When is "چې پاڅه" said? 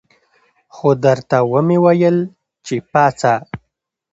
2.65-3.33